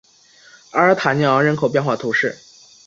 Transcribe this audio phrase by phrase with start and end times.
[0.71, 2.35] 阿尔塔尼昂人口变化图示